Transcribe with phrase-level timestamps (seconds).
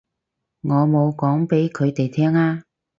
[0.61, 2.63] 我冇講畀佢哋聽啊